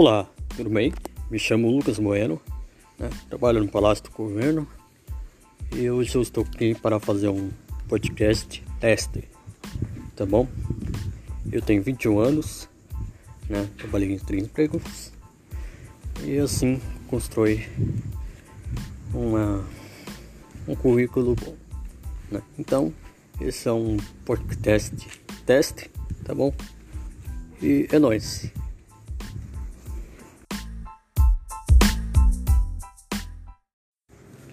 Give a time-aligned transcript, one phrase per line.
[0.00, 0.92] Olá, tudo bem?
[1.28, 2.40] Me chamo Lucas Bueno,
[2.96, 3.10] né?
[3.28, 4.64] trabalho no Palácio do Governo
[5.74, 7.50] e hoje eu estou aqui para fazer um
[7.88, 9.28] podcast teste,
[10.14, 10.46] tá bom?
[11.50, 12.68] Eu tenho 21 anos,
[13.50, 13.68] né?
[13.76, 15.12] trabalhei em três empregos
[16.22, 17.66] e assim constrói
[19.12, 19.64] uma,
[20.68, 21.56] um currículo bom.
[22.30, 22.40] Né?
[22.56, 22.94] Então,
[23.40, 24.94] esse é um podcast
[25.44, 25.90] teste,
[26.22, 26.54] tá bom?
[27.60, 28.48] E é nóis.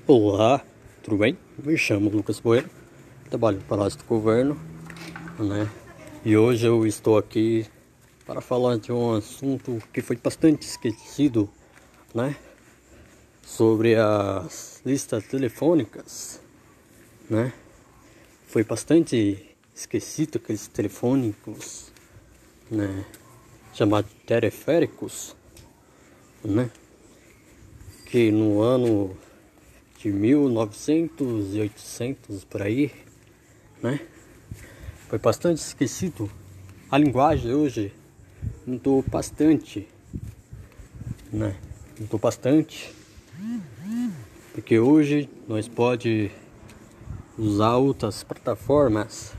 [0.07, 0.63] Olá,
[1.01, 1.35] tudo bem?
[1.57, 2.69] Me chamo Lucas Bueno,
[3.27, 4.55] trabalho no Palácio do Governo,
[5.39, 5.67] né?
[6.23, 7.65] E hoje eu estou aqui
[8.23, 11.49] para falar de um assunto que foi bastante esquecido,
[12.13, 12.35] né?
[13.41, 16.39] Sobre as listas telefônicas,
[17.27, 17.51] né?
[18.45, 21.91] Foi bastante esquecido aqueles telefônicos,
[22.69, 23.03] né?
[23.73, 25.35] Chamados teleféricos,
[26.43, 26.69] né?
[28.05, 29.17] Que no ano
[29.97, 32.91] de 1900 e 800 por aí,
[33.81, 33.99] né?
[35.07, 36.29] Foi bastante esquecido.
[36.91, 37.93] A linguagem hoje
[38.65, 39.87] mudou bastante,
[41.31, 41.55] né?
[41.99, 42.93] Mudou bastante.
[44.53, 46.31] Porque hoje nós pode
[47.37, 49.33] usar outras plataformas.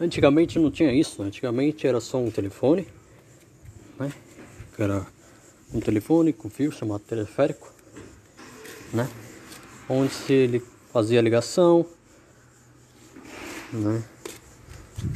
[0.00, 2.86] Antigamente não tinha isso, antigamente era só um telefone,
[3.98, 4.12] né?
[4.78, 5.06] Era
[5.72, 7.72] um telefone com fio chamado teleférico,
[8.92, 9.08] né?
[9.88, 11.86] Onde ele fazia ligação,
[13.72, 14.02] né?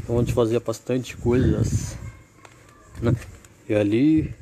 [0.09, 1.99] onde fazia bastante coisas,
[3.03, 3.13] né?
[3.69, 4.33] e ali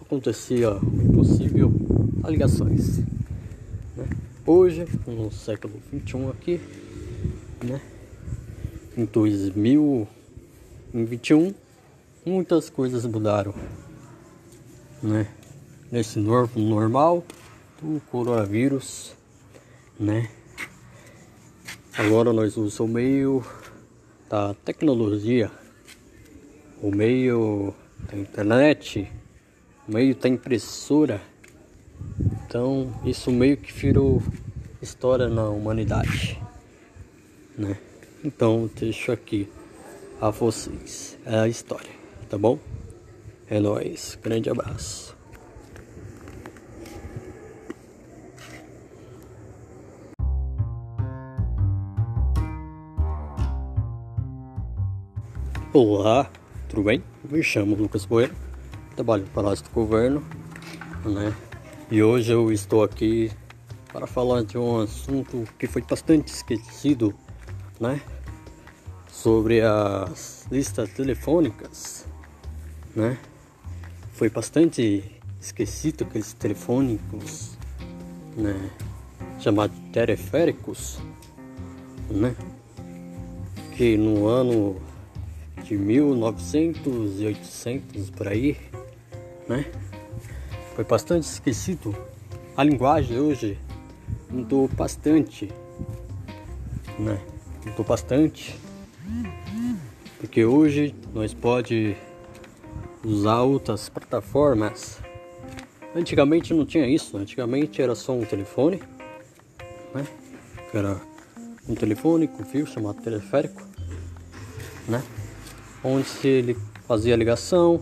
[0.00, 1.72] acontecia o impossível
[2.22, 2.98] a ligações.
[3.96, 4.06] Né?
[4.46, 6.60] Hoje, no século 21 aqui,
[7.62, 7.80] né?
[8.96, 11.54] em 2021,
[12.24, 13.54] muitas coisas mudaram.
[15.02, 15.26] Né?
[15.90, 17.24] Nesse novo normal
[17.80, 19.14] do coronavírus
[19.98, 20.28] né?
[21.96, 23.44] Agora nós usamos o meio
[24.28, 25.50] da tecnologia,
[26.82, 27.72] o meio
[28.10, 29.10] da internet,
[29.86, 31.20] o meio da impressora.
[32.46, 34.22] Então isso meio que virou
[34.82, 36.40] história na humanidade,
[37.56, 37.78] né?
[38.24, 39.48] Então deixo aqui
[40.20, 41.90] a vocês a história,
[42.28, 42.58] tá bom?
[43.48, 45.13] É nóis, grande abraço.
[55.76, 56.30] Olá,
[56.68, 57.02] tudo bem?
[57.28, 58.32] Me chamo Lucas Bueno,
[58.94, 60.24] trabalho no Palácio do Governo,
[61.04, 61.34] né?
[61.90, 63.32] E hoje eu estou aqui
[63.92, 67.12] para falar de um assunto que foi bastante esquecido,
[67.80, 68.00] né?
[69.08, 72.06] Sobre as listas telefônicas,
[72.94, 73.18] né?
[74.12, 77.58] Foi bastante esquecido aqueles telefônicos,
[78.36, 78.70] né?
[79.40, 81.00] Chamados teleféricos,
[82.08, 82.36] né?
[83.76, 84.93] Que no ano
[85.64, 88.56] de 1900 e 800 por aí,
[89.48, 89.64] né?
[90.74, 91.96] Foi bastante esquecido.
[92.54, 93.58] A linguagem hoje
[94.28, 95.50] mudou bastante,
[96.98, 97.18] né?
[97.64, 98.58] Mudou bastante.
[100.18, 101.96] Porque hoje nós pode
[103.02, 105.00] usar outras plataformas.
[105.94, 108.82] Antigamente não tinha isso, antigamente era só um telefone,
[109.94, 110.06] né?
[110.72, 111.00] Era
[111.66, 113.62] um telefone com fio chamado teleférico,
[114.88, 115.02] né?
[115.84, 116.56] Onde ele
[116.88, 117.80] fazia ligação,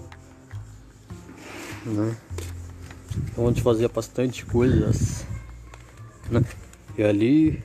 [1.87, 2.17] né?
[3.39, 5.25] onde fazia bastante coisas,
[6.29, 6.45] né?
[6.99, 7.63] e ali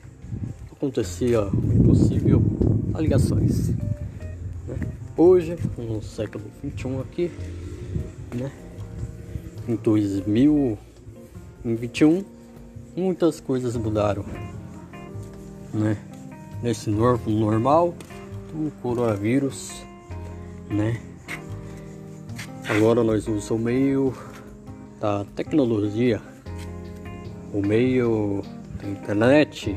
[0.70, 2.40] acontecia o impossível
[2.94, 3.70] a ligações.
[3.70, 4.78] Né?
[5.16, 7.32] Hoje, no século 21 aqui,
[8.32, 8.52] né?
[9.66, 12.24] em 2021,
[12.96, 14.24] muitas coisas mudaram.
[15.74, 15.96] Né?
[16.62, 17.92] Nesse novo normal
[18.52, 19.87] do coronavírus
[20.70, 21.00] né?
[22.68, 24.14] Agora nós usamos o meio
[25.00, 26.20] da tecnologia,
[27.52, 28.42] o meio
[28.80, 29.74] da internet,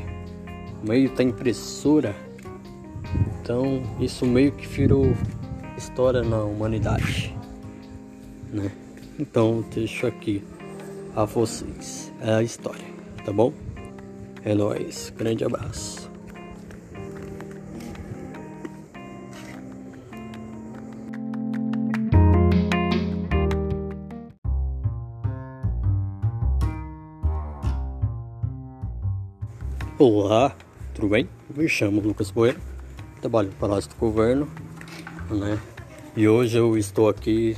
[0.82, 2.14] o meio da impressora.
[3.40, 5.14] Então isso meio que virou
[5.76, 7.34] história na humanidade,
[8.52, 8.70] né?
[9.18, 10.42] Então deixo aqui
[11.16, 12.84] a vocês a história,
[13.24, 13.52] tá bom?
[14.44, 16.11] É nóis, grande abraço.
[30.34, 30.56] Olá,
[30.94, 31.28] tudo bem?
[31.54, 32.58] Me chamo Lucas Bueno,
[33.20, 34.48] trabalho no Palácio do Governo,
[35.28, 35.60] né?
[36.16, 37.54] E hoje eu estou aqui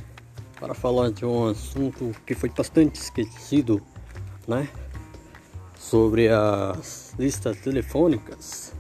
[0.59, 3.81] para falar de um assunto que foi bastante esquecido,
[4.49, 4.69] né?
[5.79, 8.75] Sobre as listas telefônicas,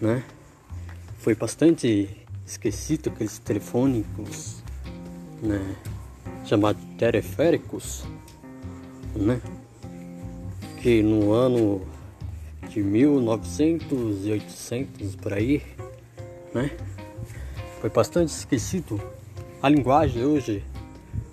[0.00, 0.24] né?
[1.18, 2.08] Foi bastante
[2.46, 4.64] esquecido aqueles telefônicos,
[5.42, 5.76] né?
[6.46, 8.04] Chamados teleféricos,
[9.14, 9.38] né?
[10.80, 11.86] Que no ano
[12.68, 15.62] de 1900 e 800 por aí,
[16.54, 16.70] né?
[17.80, 19.00] Foi bastante esquecido.
[19.62, 20.64] A linguagem hoje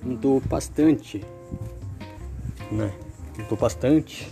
[0.02, 1.24] mudou bastante,
[2.72, 2.94] né?
[3.38, 4.30] Mudou bastante,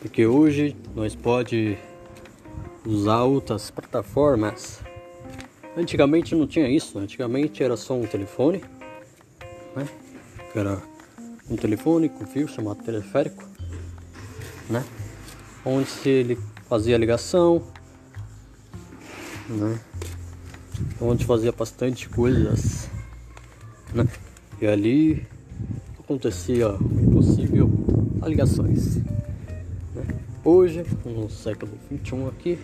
[0.00, 1.78] porque hoje nós pode
[2.84, 4.80] usar outras plataformas.
[5.76, 8.62] Antigamente não tinha isso, antigamente era só um telefone,
[9.76, 9.88] né?
[10.54, 10.82] Era
[11.48, 13.44] um telefone com fio chamado teleférico,
[14.68, 14.84] né?
[15.64, 16.38] Onde se ele
[16.68, 17.62] fazia ligação,
[19.48, 19.78] né?
[21.00, 22.88] Onde fazia bastante coisas
[23.92, 24.06] né?
[24.60, 25.24] E ali
[25.98, 27.70] acontecia o impossível
[28.20, 28.96] a ligações.
[29.94, 30.04] Né?
[30.44, 32.58] Hoje, no século XXI aqui,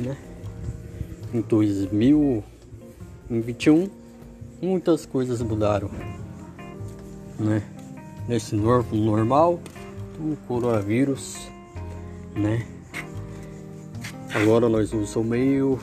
[0.00, 0.16] né?
[1.32, 3.88] em 2021,
[4.60, 5.88] muitas coisas mudaram.
[7.38, 7.62] Né?
[8.28, 9.60] Nesse novo normal
[10.18, 11.48] do coronavírus,
[12.36, 12.66] né?
[14.34, 15.78] Agora nós usamos o meio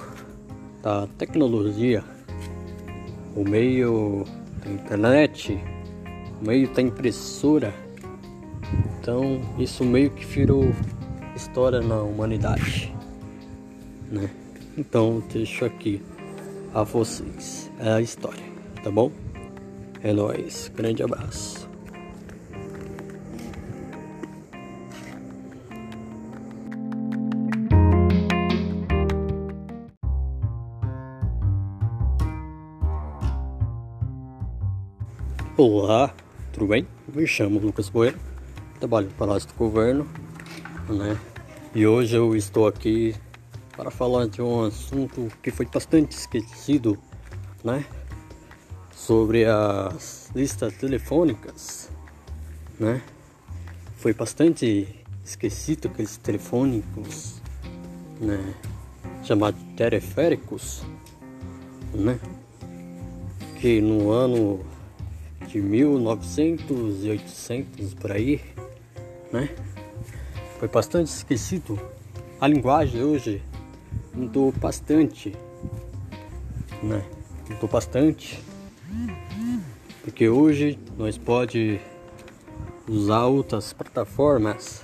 [0.82, 2.04] da tecnologia
[3.36, 4.26] o meio
[4.64, 5.60] da internet,
[6.42, 7.74] o meio da impressora.
[9.00, 10.72] Então isso meio que virou
[11.36, 12.94] história na humanidade,
[14.10, 14.30] né?
[14.78, 16.02] Então deixo aqui
[16.74, 18.44] a vocês é a história,
[18.84, 19.12] tá bom?
[20.02, 21.73] É nóis, grande abraço.
[35.56, 36.12] Olá,
[36.52, 36.88] tudo bem?
[37.14, 38.18] Me chamo Lucas Bueno,
[38.80, 40.08] trabalho no Palácio do Governo,
[40.90, 41.16] né?
[41.76, 43.14] E hoje eu estou aqui
[43.78, 46.98] para falar de um assunto que foi bastante esquecido,
[47.64, 47.86] né?
[48.96, 51.92] Sobre as listas telefônicas,
[52.80, 53.00] né?
[53.98, 54.88] Foi bastante
[55.24, 57.40] esquecido aqueles telefônicos,
[58.20, 58.56] né?
[59.24, 60.82] Chamados teleféricos,
[61.94, 62.20] né?
[63.62, 64.73] Que no ano
[65.48, 68.42] de 1900 e 800 por aí,
[69.32, 69.50] né?
[70.60, 71.80] Foi bastante esquecido.
[72.40, 73.42] A linguagem hoje
[74.14, 75.36] mudou bastante,
[76.82, 77.04] né?
[77.50, 78.42] Mudou bastante,
[80.04, 81.80] porque hoje nós pode
[82.88, 84.84] usar outras plataformas.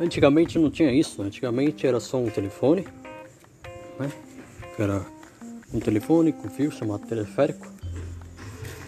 [0.00, 2.86] Antigamente não tinha isso, antigamente era só um telefone,
[3.98, 4.10] né?
[4.78, 5.04] Era
[5.72, 7.66] um telefone com fio chamado teleférico,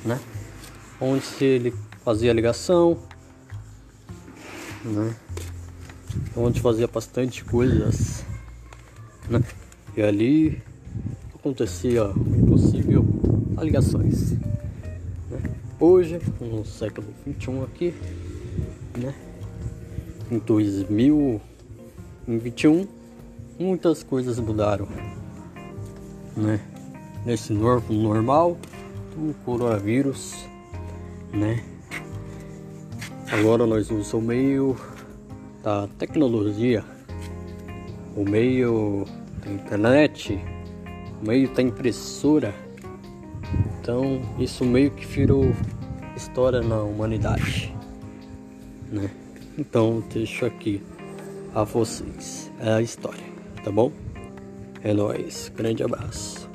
[0.04, 0.18] né?
[1.00, 2.98] Onde ele fazia ligação,
[4.84, 5.16] né?
[6.36, 8.24] onde fazia bastante coisas,
[9.28, 9.42] né?
[9.96, 10.62] e ali
[11.34, 13.04] acontecia o impossível
[13.56, 14.32] a ligações.
[15.30, 15.40] Né?
[15.78, 17.94] Hoje, no século XXI aqui,
[18.96, 19.14] né?
[20.30, 22.88] em 2021,
[23.58, 24.88] muitas coisas mudaram.
[26.36, 26.60] Né?
[27.24, 28.56] Nesse novo normal
[29.14, 30.34] do coronavírus
[31.32, 31.62] né?
[33.30, 34.76] Agora nós usamos o meio
[35.62, 36.84] da tecnologia,
[38.16, 39.04] o meio
[39.44, 40.40] da internet,
[41.20, 42.54] o meio da impressora.
[43.80, 45.52] Então isso meio que virou
[46.16, 47.74] história na humanidade,
[48.90, 49.10] né?
[49.58, 50.82] Então deixo aqui
[51.54, 53.24] a vocês é a história,
[53.64, 53.92] tá bom?
[54.82, 56.45] É nóis, grande abraço.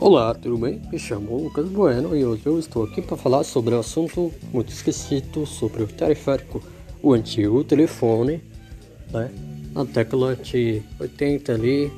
[0.00, 0.80] Olá, tudo bem?
[0.92, 4.72] Me chamo Lucas Bueno e hoje eu estou aqui para falar sobre um assunto muito
[4.72, 6.62] esquecido sobre o teleférico,
[7.02, 8.40] o antigo telefone,
[9.10, 9.28] né?
[9.72, 11.90] Na década de 80 ali,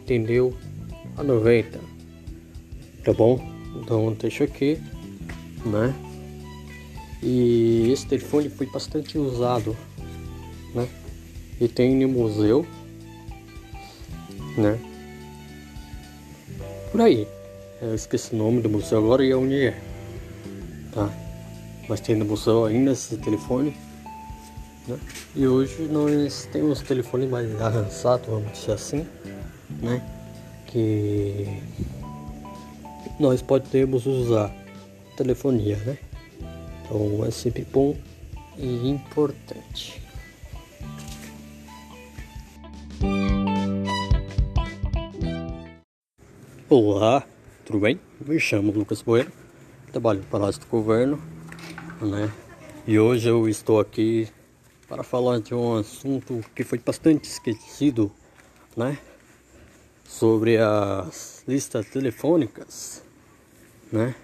[0.00, 0.52] entendeu?
[1.16, 1.78] A 90,
[3.04, 3.40] tá bom?
[3.76, 4.76] Então deixo aqui,
[5.64, 5.94] né?
[7.22, 9.76] E esse telefone foi bastante usado,
[10.74, 10.88] né?
[11.60, 12.66] E tem no museu,
[14.56, 14.76] né?
[16.90, 17.28] Por aí.
[17.80, 19.80] Eu esqueci o nome do museu agora e onde é.
[20.92, 21.08] Tá?
[21.88, 23.76] Mas tem no museu ainda esse telefone.
[24.86, 24.98] Né?
[25.36, 29.06] E hoje nós temos telefone mais avançado, vamos dizer assim,
[29.80, 30.02] né?
[30.66, 31.62] Que
[33.20, 34.50] nós podemos usar
[35.16, 35.98] telefonia, né?
[36.84, 37.94] Então é sempre bom
[38.56, 40.02] e importante.
[46.70, 47.26] Olá,
[47.64, 47.98] tudo bem?
[48.20, 49.32] Me chamo Lucas Bueno,
[49.90, 51.18] trabalho no Palácio do Governo,
[51.98, 52.30] né?
[52.86, 54.28] E hoje eu estou aqui
[54.86, 58.12] para falar de um assunto que foi bastante esquecido,
[58.76, 58.98] né?
[60.04, 63.02] Sobre as listas telefônicas,
[63.90, 64.14] né?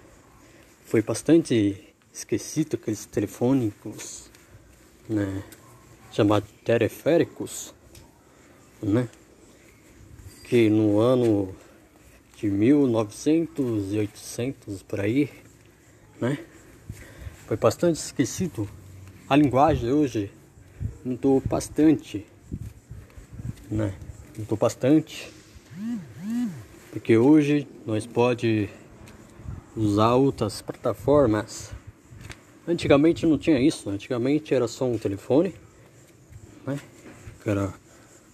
[0.85, 4.31] Foi bastante esquecido aqueles telefônicos,
[5.09, 5.43] né?
[6.13, 7.73] Chamados teleféricos,
[8.83, 9.09] né?
[10.45, 11.64] Que no ano
[12.37, 15.31] de 1900 e 800 por aí,
[16.21, 16.39] né?
[17.47, 18.69] Foi bastante esquecido.
[19.29, 20.31] A linguagem hoje
[21.05, 22.27] mudou bastante,
[23.71, 23.95] né?
[24.37, 25.33] Mudou bastante.
[26.91, 28.69] Porque hoje nós pode
[29.77, 31.71] usar outras plataformas.
[32.67, 35.55] Antigamente não tinha isso, antigamente era só um telefone,
[36.67, 36.81] né?
[37.45, 37.75] Era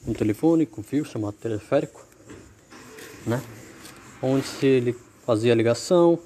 [0.06, 2.06] um telefone com fio chamado teleférico,
[3.26, 3.42] né?
[4.22, 6.18] Onde ele fazia ligação,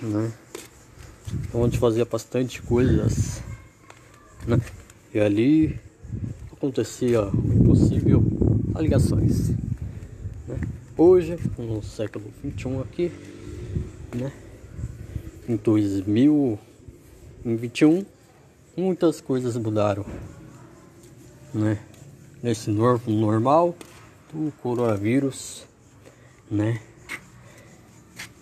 [0.00, 0.32] né?
[1.52, 3.42] onde fazia bastante coisas,
[4.46, 4.60] né?
[5.12, 5.80] e ali
[6.52, 8.22] acontecia o impossível
[8.78, 9.50] ligações.
[10.46, 10.60] Né?
[10.96, 13.12] Hoje, no século 21 aqui,
[14.14, 14.32] né?
[15.48, 18.06] em 2021,
[18.76, 20.06] muitas coisas mudaram.
[21.52, 21.80] Né?
[22.42, 23.74] Nesse novo normal
[24.32, 25.66] do coronavírus
[26.50, 26.80] né?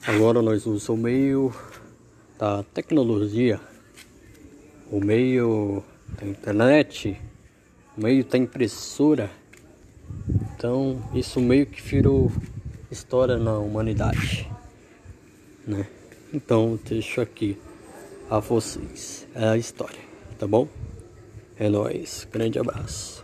[0.06, 1.54] Agora nós usamos o meio
[2.38, 3.60] da tecnologia,
[4.90, 5.82] o meio
[6.18, 7.18] da internet,
[7.96, 9.30] o meio da impressora.
[10.54, 12.30] Então isso meio que virou
[12.90, 14.50] história na humanidade,
[15.66, 15.86] né?
[16.32, 17.58] Então deixo aqui
[18.28, 20.00] a vocês a história,
[20.38, 20.68] tá bom?
[21.56, 23.23] É nóis, grande abraço.